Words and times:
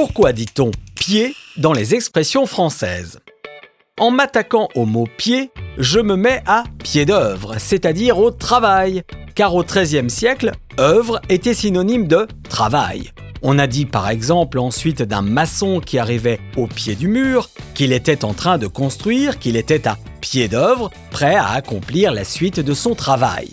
Pourquoi 0.00 0.32
dit-on 0.32 0.70
pied 0.94 1.34
dans 1.56 1.72
les 1.72 1.96
expressions 1.96 2.46
françaises? 2.46 3.18
En 3.98 4.12
m'attaquant 4.12 4.68
au 4.76 4.84
mot 4.84 5.08
pied, 5.16 5.50
je 5.76 5.98
me 5.98 6.14
mets 6.14 6.40
à 6.46 6.62
pied 6.84 7.04
d'œuvre, 7.04 7.56
c'est-à-dire 7.58 8.20
au 8.20 8.30
travail, 8.30 9.02
car 9.34 9.56
au 9.56 9.64
XIIIe 9.64 10.08
siècle, 10.08 10.52
œuvre 10.78 11.20
était 11.28 11.52
synonyme 11.52 12.06
de 12.06 12.28
travail. 12.48 13.10
On 13.42 13.58
a 13.58 13.66
dit 13.66 13.86
par 13.86 14.08
exemple 14.08 14.60
ensuite 14.60 15.02
d'un 15.02 15.22
maçon 15.22 15.80
qui 15.80 15.98
arrivait 15.98 16.38
au 16.56 16.68
pied 16.68 16.94
du 16.94 17.08
mur 17.08 17.50
qu'il 17.74 17.92
était 17.92 18.24
en 18.24 18.34
train 18.34 18.56
de 18.56 18.68
construire, 18.68 19.40
qu'il 19.40 19.56
était 19.56 19.88
à 19.88 19.98
pied 20.20 20.46
d'œuvre, 20.46 20.92
prêt 21.10 21.34
à 21.34 21.48
accomplir 21.48 22.12
la 22.12 22.22
suite 22.22 22.60
de 22.60 22.72
son 22.72 22.94
travail. 22.94 23.48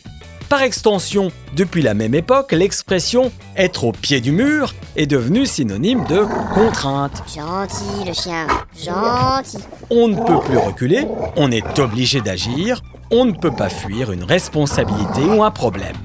Par 0.47 0.61
extension, 0.61 1.31
depuis 1.55 1.81
la 1.81 1.95
même 1.95 2.13
époque, 2.13 2.51
l'expression 2.51 3.31
être 3.57 3.83
au 3.85 3.91
pied 3.91 4.21
du 4.21 4.31
mur 4.31 4.75
est 4.95 5.05
devenue 5.05 5.45
synonyme 5.45 6.03
de 6.05 6.25
contrainte. 6.53 7.23
Gentil 7.27 8.07
le 8.07 8.13
chien, 8.13 8.47
gentil. 8.77 9.57
On 9.89 10.07
ne 10.07 10.15
peut 10.15 10.39
plus 10.45 10.57
reculer, 10.57 11.07
on 11.35 11.51
est 11.51 11.79
obligé 11.79 12.21
d'agir, 12.21 12.81
on 13.11 13.25
ne 13.25 13.33
peut 13.33 13.51
pas 13.51 13.69
fuir 13.69 14.11
une 14.11 14.23
responsabilité 14.23 15.21
ou 15.21 15.43
un 15.43 15.51
problème. 15.51 15.95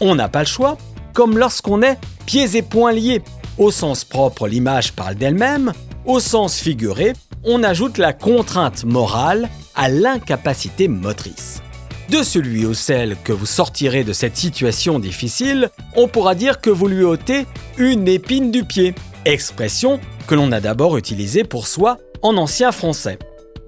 On 0.00 0.14
n'a 0.14 0.28
pas 0.28 0.40
le 0.40 0.46
choix, 0.46 0.78
comme 1.12 1.38
lorsqu'on 1.38 1.82
est 1.82 1.98
pieds 2.26 2.56
et 2.56 2.62
poings 2.62 2.92
liés. 2.92 3.22
Au 3.58 3.70
sens 3.70 4.04
propre, 4.04 4.48
l'image 4.48 4.92
parle 4.92 5.16
d'elle-même, 5.16 5.72
au 6.06 6.20
sens 6.20 6.58
figuré, 6.58 7.12
on 7.44 7.62
ajoute 7.62 7.98
la 7.98 8.12
contrainte 8.12 8.84
morale 8.84 9.48
à 9.74 9.88
l'incapacité 9.88 10.88
motrice 10.88 11.62
de 12.10 12.24
celui 12.24 12.66
ou 12.66 12.74
celle 12.74 13.16
que 13.22 13.32
vous 13.32 13.46
sortirez 13.46 14.02
de 14.02 14.12
cette 14.12 14.36
situation 14.36 14.98
difficile, 14.98 15.70
on 15.94 16.08
pourra 16.08 16.34
dire 16.34 16.60
que 16.60 16.70
vous 16.70 16.88
lui 16.88 17.04
ôtez 17.04 17.46
une 17.78 18.08
épine 18.08 18.50
du 18.50 18.64
pied, 18.64 18.94
expression 19.24 20.00
que 20.26 20.34
l'on 20.34 20.50
a 20.50 20.60
d'abord 20.60 20.96
utilisée 20.96 21.44
pour 21.44 21.68
soi 21.68 21.98
en 22.22 22.36
ancien 22.36 22.72
français. 22.72 23.18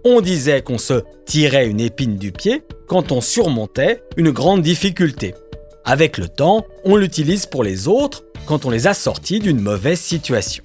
On 0.04 0.20
disait 0.20 0.62
qu'on 0.62 0.78
se 0.78 1.04
tirait 1.24 1.68
une 1.68 1.80
épine 1.80 2.16
du 2.16 2.32
pied 2.32 2.62
quand 2.88 3.12
on 3.12 3.20
surmontait 3.20 4.02
une 4.16 4.30
grande 4.30 4.62
difficulté. 4.62 5.34
Avec 5.84 6.18
le 6.18 6.28
temps, 6.28 6.66
on 6.84 6.96
l'utilise 6.96 7.46
pour 7.46 7.62
les 7.62 7.86
autres 7.86 8.24
quand 8.46 8.64
on 8.64 8.70
les 8.70 8.88
a 8.88 8.94
sortis 8.94 9.38
d'une 9.38 9.60
mauvaise 9.60 10.00
situation. 10.00 10.64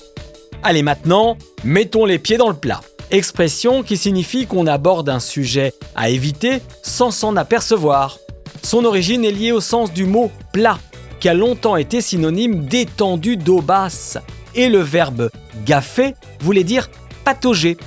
Allez 0.64 0.82
maintenant, 0.82 1.38
mettons 1.64 2.06
les 2.06 2.18
pieds 2.18 2.38
dans 2.38 2.50
le 2.50 2.56
plat 2.56 2.82
expression 3.12 3.84
qui 3.84 3.98
signifie 3.98 4.48
qu'on 4.48 4.68
aborde 4.68 5.10
un 5.10 5.20
sujet 5.20 5.74
à 5.96 6.10
éviter 6.10 6.62
sans 6.82 7.12
s'en 7.12 7.36
apercevoir. 7.36 8.20
Son 8.64 8.86
origine 8.86 9.24
est 9.24 9.32
liée 9.32 9.52
au 9.52 9.62
sens 9.62 9.94
du 9.94 10.06
mot 10.06 10.32
plat, 10.52 10.78
qui 11.20 11.30
a 11.30 11.34
longtemps 11.34 11.78
été 11.78 12.02
synonyme 12.02 12.66
d'étendue 12.66 13.38
d'eau 13.38 13.62
basse, 13.62 14.18
et 14.56 14.70
le 14.70 14.80
verbe 14.80 15.30
gaffer 15.66 16.16
voulait 16.42 16.64
dire 16.64 16.90
patauger. 17.24 17.78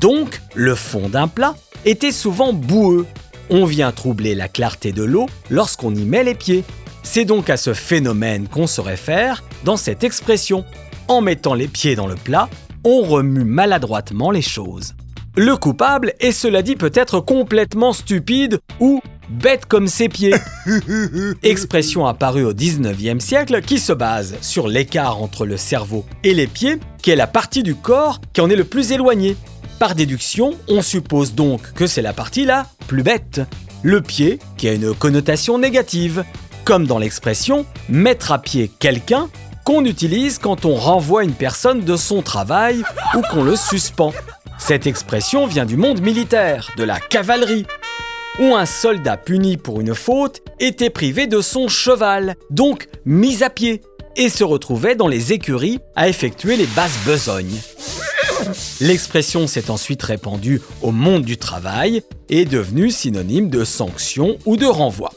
Donc, 0.00 0.40
le 0.54 0.74
fond 0.74 1.08
d'un 1.08 1.28
plat 1.28 1.54
était 1.84 2.12
souvent 2.12 2.52
boueux. 2.52 3.06
On 3.50 3.64
vient 3.64 3.92
troubler 3.92 4.34
la 4.34 4.48
clarté 4.48 4.92
de 4.92 5.02
l'eau 5.02 5.26
lorsqu'on 5.50 5.94
y 5.94 6.04
met 6.04 6.24
les 6.24 6.34
pieds. 6.34 6.64
C'est 7.02 7.24
donc 7.24 7.50
à 7.50 7.56
ce 7.56 7.72
phénomène 7.72 8.48
qu'on 8.48 8.66
se 8.66 8.80
réfère 8.80 9.42
dans 9.64 9.76
cette 9.76 10.04
expression. 10.04 10.64
En 11.08 11.20
mettant 11.22 11.54
les 11.54 11.68
pieds 11.68 11.96
dans 11.96 12.06
le 12.06 12.16
plat, 12.16 12.48
on 12.84 13.02
remue 13.02 13.44
maladroitement 13.44 14.30
les 14.30 14.42
choses. 14.42 14.94
Le 15.36 15.56
coupable 15.56 16.14
est 16.20 16.32
cela 16.32 16.62
dit 16.62 16.74
peut-être 16.74 17.20
complètement 17.20 17.92
stupide 17.92 18.58
ou 18.80 19.00
bête 19.28 19.66
comme 19.66 19.86
ses 19.86 20.08
pieds. 20.08 20.34
Expression 21.42 22.06
apparue 22.06 22.44
au 22.44 22.52
19e 22.52 23.20
siècle 23.20 23.60
qui 23.62 23.78
se 23.78 23.92
base 23.92 24.36
sur 24.40 24.66
l'écart 24.66 25.22
entre 25.22 25.46
le 25.46 25.56
cerveau 25.56 26.04
et 26.24 26.34
les 26.34 26.46
pieds, 26.46 26.80
qui 27.02 27.10
est 27.10 27.16
la 27.16 27.26
partie 27.26 27.62
du 27.62 27.74
corps 27.74 28.20
qui 28.32 28.40
en 28.40 28.50
est 28.50 28.56
le 28.56 28.64
plus 28.64 28.90
éloignée. 28.92 29.36
Par 29.78 29.94
déduction, 29.94 30.54
on 30.68 30.82
suppose 30.82 31.34
donc 31.34 31.72
que 31.74 31.86
c'est 31.86 32.02
la 32.02 32.12
partie 32.12 32.44
la 32.44 32.66
plus 32.88 33.04
bête, 33.04 33.40
le 33.82 34.00
pied 34.00 34.40
qui 34.56 34.68
a 34.68 34.72
une 34.72 34.92
connotation 34.92 35.56
négative, 35.56 36.24
comme 36.64 36.86
dans 36.86 36.98
l'expression 36.98 37.64
mettre 37.88 38.32
à 38.32 38.40
pied 38.40 38.72
quelqu'un 38.80 39.28
qu'on 39.68 39.84
utilise 39.84 40.38
quand 40.38 40.64
on 40.64 40.76
renvoie 40.76 41.24
une 41.24 41.34
personne 41.34 41.82
de 41.82 41.94
son 41.94 42.22
travail 42.22 42.82
ou 43.14 43.20
qu'on 43.30 43.44
le 43.44 43.54
suspend. 43.54 44.14
Cette 44.58 44.86
expression 44.86 45.46
vient 45.46 45.66
du 45.66 45.76
monde 45.76 46.00
militaire, 46.00 46.70
de 46.78 46.84
la 46.84 46.98
cavalerie, 46.98 47.66
où 48.40 48.54
un 48.54 48.64
soldat 48.64 49.18
puni 49.18 49.58
pour 49.58 49.82
une 49.82 49.94
faute 49.94 50.40
était 50.58 50.88
privé 50.88 51.26
de 51.26 51.42
son 51.42 51.68
cheval, 51.68 52.36
donc 52.48 52.88
mis 53.04 53.42
à 53.42 53.50
pied, 53.50 53.82
et 54.16 54.30
se 54.30 54.42
retrouvait 54.42 54.94
dans 54.94 55.06
les 55.06 55.34
écuries 55.34 55.80
à 55.94 56.08
effectuer 56.08 56.56
les 56.56 56.66
basses 56.68 56.98
besognes. 57.04 57.60
L'expression 58.80 59.46
s'est 59.46 59.70
ensuite 59.70 60.02
répandue 60.02 60.62
au 60.80 60.92
monde 60.92 61.26
du 61.26 61.36
travail 61.36 62.02
et 62.30 62.40
est 62.40 62.46
devenue 62.46 62.90
synonyme 62.90 63.50
de 63.50 63.64
sanction 63.64 64.38
ou 64.46 64.56
de 64.56 64.64
renvoi. 64.64 65.10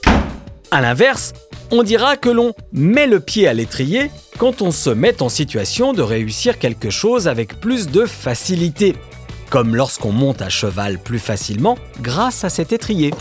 A 0.71 0.81
l'inverse, 0.81 1.31
on 1.71 1.83
dira 1.83 2.17
que 2.17 2.29
l'on 2.29 2.53
met 2.73 3.07
le 3.07 3.19
pied 3.21 3.47
à 3.47 3.53
l'étrier 3.53 4.11
quand 4.37 4.61
on 4.61 4.71
se 4.71 4.89
met 4.89 5.21
en 5.21 5.29
situation 5.29 5.93
de 5.93 6.01
réussir 6.01 6.59
quelque 6.59 6.89
chose 6.89 7.27
avec 7.27 7.59
plus 7.59 7.87
de 7.87 8.05
facilité, 8.05 8.95
comme 9.49 9.75
lorsqu'on 9.75 10.11
monte 10.11 10.41
à 10.41 10.49
cheval 10.49 10.99
plus 10.99 11.19
facilement 11.19 11.77
grâce 12.01 12.43
à 12.43 12.49
cet 12.49 12.73
étrier. 12.73 13.13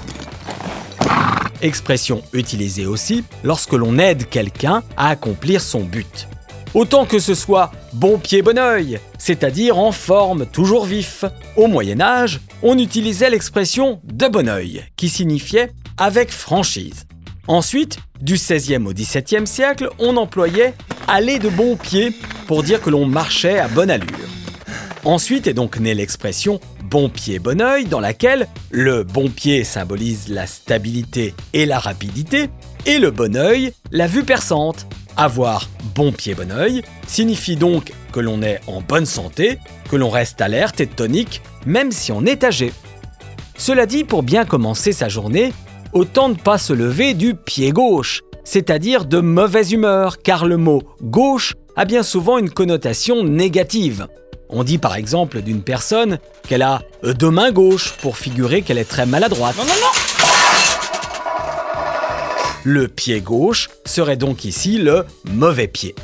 Expression 1.62 2.22
utilisée 2.32 2.86
aussi 2.86 3.24
lorsque 3.44 3.74
l'on 3.74 3.98
aide 3.98 4.28
quelqu'un 4.28 4.82
à 4.96 5.10
accomplir 5.10 5.60
son 5.60 5.80
but. 5.80 6.26
Autant 6.74 7.04
que 7.04 7.18
ce 7.18 7.34
soit 7.34 7.70
bon 7.92 8.18
pied 8.18 8.42
bon 8.42 8.58
oeil, 8.58 8.98
c'est-à-dire 9.18 9.78
en 9.78 9.92
forme, 9.92 10.46
toujours 10.46 10.86
vif. 10.86 11.24
Au 11.56 11.66
Moyen 11.66 12.00
Âge, 12.00 12.40
on 12.62 12.78
utilisait 12.78 13.30
l'expression 13.30 14.00
de 14.04 14.26
bon 14.28 14.48
oeil, 14.48 14.84
qui 14.96 15.08
signifiait 15.08 15.72
avec 15.98 16.30
franchise. 16.30 17.06
Ensuite, 17.48 17.98
du 18.20 18.34
XVIe 18.34 18.76
au 18.76 18.92
XVIIe 18.92 19.46
siècle, 19.46 19.88
on 19.98 20.16
employait 20.16 20.74
aller 21.08 21.38
de 21.38 21.48
bon 21.48 21.76
pied 21.76 22.12
pour 22.46 22.62
dire 22.62 22.80
que 22.80 22.90
l'on 22.90 23.06
marchait 23.06 23.58
à 23.58 23.68
bonne 23.68 23.90
allure. 23.90 24.28
Ensuite 25.04 25.46
est 25.46 25.54
donc 25.54 25.78
née 25.78 25.94
l'expression 25.94 26.60
bon 26.84 27.08
pied 27.08 27.38
bon 27.38 27.62
oeil 27.62 27.84
dans 27.86 28.00
laquelle 28.00 28.48
le 28.70 29.02
bon 29.02 29.30
pied 29.30 29.64
symbolise 29.64 30.28
la 30.28 30.46
stabilité 30.46 31.34
et 31.54 31.64
la 31.64 31.78
rapidité 31.78 32.50
et 32.84 32.98
le 32.98 33.10
bon 33.10 33.36
oeil 33.36 33.72
la 33.90 34.06
vue 34.06 34.24
perçante. 34.24 34.86
Avoir 35.16 35.68
bon 35.94 36.12
pied 36.12 36.34
bon 36.34 36.52
oeil 36.52 36.82
signifie 37.06 37.56
donc 37.56 37.92
que 38.12 38.20
l'on 38.20 38.42
est 38.42 38.60
en 38.66 38.80
bonne 38.80 39.06
santé, 39.06 39.58
que 39.90 39.96
l'on 39.96 40.10
reste 40.10 40.40
alerte 40.40 40.80
et 40.80 40.86
tonique 40.86 41.42
même 41.66 41.92
si 41.92 42.12
on 42.12 42.26
est 42.26 42.44
âgé. 42.44 42.72
Cela 43.56 43.84
dit, 43.84 44.04
pour 44.04 44.22
bien 44.22 44.46
commencer 44.46 44.92
sa 44.92 45.10
journée, 45.10 45.52
autant 45.92 46.28
ne 46.28 46.34
pas 46.34 46.58
se 46.58 46.72
lever 46.72 47.14
du 47.14 47.34
pied 47.34 47.72
gauche, 47.72 48.22
c'est-à-dire 48.44 49.04
de 49.04 49.20
mauvaise 49.20 49.72
humeur, 49.72 50.18
car 50.18 50.46
le 50.46 50.56
mot 50.56 50.82
gauche 51.02 51.54
a 51.76 51.84
bien 51.84 52.02
souvent 52.02 52.38
une 52.38 52.50
connotation 52.50 53.24
négative. 53.24 54.06
On 54.48 54.64
dit 54.64 54.78
par 54.78 54.96
exemple 54.96 55.42
d'une 55.42 55.62
personne 55.62 56.18
qu'elle 56.48 56.62
a 56.62 56.82
deux 57.02 57.30
mains 57.30 57.52
gauches 57.52 57.92
pour 58.00 58.16
figurer 58.16 58.62
qu'elle 58.62 58.78
est 58.78 58.84
très 58.88 59.06
maladroite. 59.06 59.56
Non, 59.56 59.64
non, 59.64 59.74
non 59.80 60.00
le 62.64 62.88
pied 62.88 63.20
gauche 63.20 63.70
serait 63.86 64.16
donc 64.16 64.44
ici 64.44 64.78
le 64.78 65.04
mauvais 65.24 65.68
pied. 65.68 65.94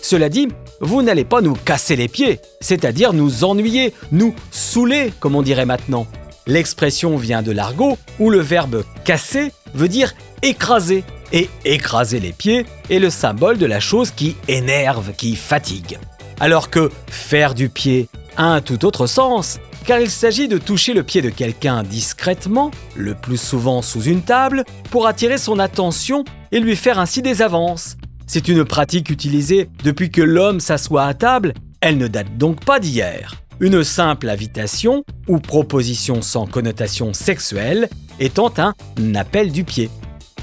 Cela 0.00 0.28
dit, 0.28 0.48
vous 0.80 1.02
n'allez 1.02 1.24
pas 1.24 1.40
nous 1.40 1.54
casser 1.54 1.96
les 1.96 2.08
pieds, 2.08 2.38
c'est-à-dire 2.60 3.12
nous 3.12 3.44
ennuyer, 3.44 3.92
nous 4.12 4.34
saouler, 4.52 5.12
comme 5.18 5.34
on 5.34 5.42
dirait 5.42 5.66
maintenant. 5.66 6.06
L'expression 6.46 7.16
vient 7.16 7.42
de 7.42 7.50
l'argot 7.50 7.98
où 8.20 8.30
le 8.30 8.38
verbe 8.38 8.84
casser 9.04 9.52
veut 9.74 9.88
dire 9.88 10.14
écraser. 10.42 11.04
Et 11.32 11.50
écraser 11.64 12.20
les 12.20 12.32
pieds 12.32 12.66
est 12.88 13.00
le 13.00 13.10
symbole 13.10 13.58
de 13.58 13.66
la 13.66 13.80
chose 13.80 14.12
qui 14.12 14.36
énerve, 14.46 15.12
qui 15.16 15.34
fatigue. 15.34 15.98
Alors 16.38 16.70
que 16.70 16.90
faire 17.08 17.54
du 17.54 17.68
pied 17.68 18.08
a 18.36 18.44
un 18.44 18.60
tout 18.60 18.84
autre 18.84 19.08
sens, 19.08 19.58
car 19.86 19.98
il 19.98 20.10
s'agit 20.10 20.46
de 20.46 20.58
toucher 20.58 20.94
le 20.94 21.02
pied 21.02 21.22
de 21.22 21.30
quelqu'un 21.30 21.82
discrètement, 21.82 22.70
le 22.94 23.14
plus 23.14 23.40
souvent 23.40 23.82
sous 23.82 24.02
une 24.02 24.22
table, 24.22 24.64
pour 24.90 25.08
attirer 25.08 25.38
son 25.38 25.58
attention 25.58 26.24
et 26.52 26.60
lui 26.60 26.76
faire 26.76 27.00
ainsi 27.00 27.22
des 27.22 27.42
avances. 27.42 27.96
C'est 28.28 28.46
une 28.46 28.64
pratique 28.64 29.10
utilisée 29.10 29.68
depuis 29.82 30.10
que 30.10 30.22
l'homme 30.22 30.60
s'assoit 30.60 31.06
à 31.06 31.14
table, 31.14 31.54
elle 31.80 31.98
ne 31.98 32.06
date 32.06 32.36
donc 32.38 32.64
pas 32.64 32.78
d'hier. 32.78 33.34
Une 33.60 33.84
simple 33.84 34.28
invitation 34.28 35.04
ou 35.28 35.38
proposition 35.38 36.22
sans 36.22 36.46
connotation 36.46 37.12
sexuelle 37.12 37.88
étant 38.20 38.52
un 38.58 38.74
appel 39.14 39.52
du 39.52 39.64
pied. 39.64 39.90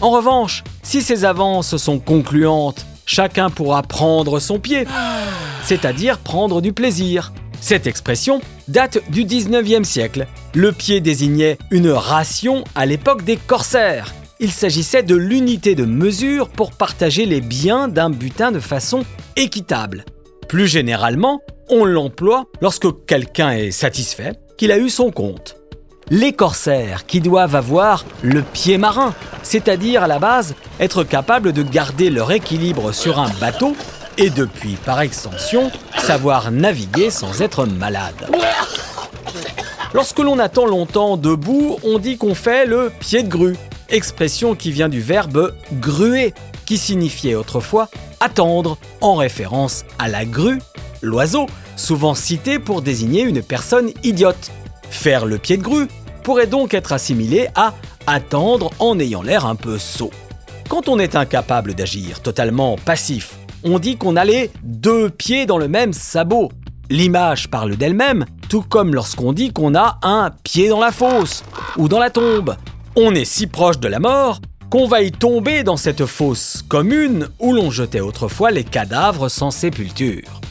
En 0.02 0.10
revanche, 0.10 0.64
si 0.82 1.02
ces 1.02 1.24
avances 1.24 1.78
sont 1.78 2.00
concluantes, 2.00 2.86
chacun 3.06 3.50
pourra 3.50 3.84
prendre 3.84 4.40
son 4.40 4.60
pied, 4.60 4.86
c'est-à-dire 5.64 6.20
prendre 6.20 6.62
du 6.62 6.74
plaisir. 6.74 7.32
Cette 7.62 7.88
expression 7.88 8.42
date 8.68 9.00
du 9.10 9.26
19e 9.26 9.84
siècle. 9.84 10.28
Le 10.54 10.72
pied 10.72 11.00
désignait 11.00 11.58
une 11.72 11.90
ration 11.90 12.64
à 12.76 12.86
l'époque 12.86 13.24
des 13.24 13.38
corsaires, 13.38 14.14
il 14.44 14.52
s'agissait 14.52 15.04
de 15.04 15.16
l'unité 15.16 15.74
de 15.74 15.86
mesure 15.86 16.50
pour 16.50 16.72
partager 16.72 17.26
les 17.26 17.40
biens 17.40 17.88
d'un 17.88 18.10
butin 18.10 18.52
de 18.52 18.60
façon 18.60 19.06
équitable. 19.38 20.04
Plus 20.50 20.68
généralement, 20.68 21.40
on 21.70 21.86
l'emploie 21.86 22.46
lorsque 22.62 22.88
quelqu'un 23.06 23.52
est 23.52 23.72
satisfait 23.72 24.34
qu'il 24.58 24.72
a 24.72 24.78
eu 24.78 24.90
son 24.90 25.12
compte. 25.12 25.58
Les 26.10 26.34
corsaires 26.34 27.06
qui 27.06 27.22
doivent 27.22 27.56
avoir 27.56 28.06
le 28.22 28.42
pied 28.42 28.78
marin, 28.78 29.14
c'est-à-dire 29.42 30.04
à 30.04 30.08
la 30.08 30.20
base 30.20 30.56
être 30.80 31.04
capables 31.04 31.54
de 31.54 31.64
garder 31.64 32.10
leur 32.10 32.32
équilibre 32.32 32.92
sur 32.92 33.20
un 33.20 33.30
bateau 33.40 33.76
et 34.18 34.30
depuis 34.30 34.76
par 34.86 35.02
extension 35.02 35.72
savoir 35.98 36.52
naviguer 36.52 37.10
sans 37.10 37.42
être 37.42 37.66
malade. 37.66 38.30
Lorsque 39.94 40.20
l'on 40.20 40.40
attend 40.40 40.66
longtemps 40.66 41.18
debout, 41.18 41.78
on 41.84 42.00
dit 42.00 42.18
qu'on 42.18 42.36
fait 42.36 42.66
le 42.66 42.92
pied 43.00 43.24
de 43.24 43.30
grue, 43.30 43.56
expression 43.90 44.56
qui 44.56 44.72
vient 44.72 44.90
du 44.90 45.02
verbe 45.02 45.54
gruer, 45.74 46.34
qui 46.66 46.78
signifiait 46.78 47.36
autrefois 47.36 47.90
attendre, 48.20 48.78
en 49.02 49.16
référence 49.16 49.84
à 50.00 50.08
la 50.08 50.26
grue, 50.26 50.60
l'oiseau, 51.04 51.46
souvent 51.76 52.16
cité 52.16 52.58
pour 52.58 52.82
désigner 52.82 53.22
une 53.22 53.44
personne 53.44 53.92
idiote. 54.04 54.52
Faire 54.90 55.26
le 55.26 55.38
pied 55.38 55.58
de 55.58 55.62
grue 55.62 55.88
pourrait 56.24 56.48
donc 56.48 56.74
être 56.74 56.94
assimilé 56.94 57.50
à 57.54 57.74
attendre 58.08 58.72
en 58.80 59.00
ayant 59.00 59.22
l'air 59.22 59.46
un 59.46 59.56
peu 59.56 59.78
sot. 59.78 60.12
Quand 60.70 60.88
on 60.88 60.98
est 60.98 61.16
incapable 61.16 61.76
d'agir, 61.76 62.22
totalement 62.22 62.78
passif, 62.78 63.38
on 63.64 63.80
dit 63.80 63.98
qu'on 63.98 64.16
a 64.16 64.26
les 64.26 64.50
deux 64.64 65.10
pieds 65.10 65.46
dans 65.46 65.58
le 65.58 65.68
même 65.68 65.94
sabot. 65.94 66.52
L'image 66.90 67.50
parle 67.50 67.76
d'elle-même, 67.76 68.26
tout 68.50 68.62
comme 68.62 68.94
lorsqu'on 68.94 69.34
dit 69.34 69.52
qu'on 69.52 69.76
a 69.76 70.00
un 70.04 70.32
pied 70.44 70.70
dans 70.70 70.82
la 70.82 70.92
fosse 70.92 71.44
ou 71.78 71.88
dans 71.88 72.00
la 72.00 72.10
tombe. 72.10 72.56
On 72.96 73.16
est 73.16 73.26
si 73.26 73.48
proche 73.48 73.80
de 73.80 73.88
la 73.88 74.00
mort 74.00 74.40
qu'on 74.70 74.88
va 74.88 75.02
y 75.02 75.12
tomber 75.12 75.64
dans 75.64 75.78
cette 75.78 76.06
fosse 76.06 76.64
commune 76.68 77.30
où 77.40 77.54
l'on 77.54 77.72
jetait 77.72 78.00
autrefois 78.00 78.52
les 78.52 78.64
cadavres 78.64 79.30
sans 79.30 79.52
sépulture. 79.52 80.43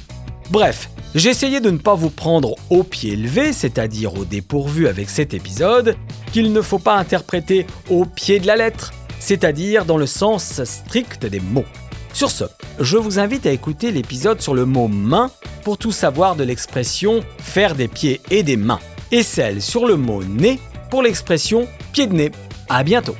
Bref, 0.53 0.91
essayé 1.15 1.61
de 1.61 1.71
ne 1.71 1.79
pas 1.79 1.95
vous 1.95 2.11
prendre 2.11 2.57
au 2.69 2.83
pied 2.83 3.17
levé, 3.17 3.55
c'est-à-dire 3.55 4.19
au 4.19 4.27
dépourvu 4.27 4.87
avec 4.87 5.09
cet 5.09 5.33
épisode, 5.33 5.97
qu'il 6.31 6.53
ne 6.53 6.61
faut 6.61 6.79
pas 6.79 6.97
interpréter 6.97 7.67
au 7.89 8.05
pied 8.05 8.39
de 8.39 8.47
la 8.47 8.57
lettre, 8.57 8.93
c'est-à-dire 9.19 9.87
dans 9.87 9.97
le 9.97 10.05
sens 10.05 10.63
strict 10.65 11.25
des 11.25 11.41
mots. 11.41 11.65
Sur 12.13 12.31
ce, 12.31 12.45
je 12.79 12.99
vous 12.99 13.19
invite 13.19 13.47
à 13.47 13.51
écouter 13.51 13.93
l'épisode 13.93 14.43
sur 14.43 14.53
le 14.53 14.67
mot 14.67 14.89
main 14.89 15.31
pour 15.65 15.79
tout 15.79 15.91
savoir 15.91 16.37
de 16.37 16.45
l'expression 16.45 17.21
faire 17.39 17.75
des 17.75 17.89
pieds 17.89 18.21
et 18.31 18.43
des 18.43 18.59
mains, 18.59 18.81
et 19.11 19.23
celle 19.23 19.63
sur 19.63 19.87
le 19.87 19.97
mot 19.97 20.23
nez 20.23 20.61
pour 20.91 21.03
l'expression 21.03 21.67
pied 21.95 22.07
de 22.07 22.13
nez. 22.13 22.31
À 22.69 22.85
bientôt! 22.85 23.17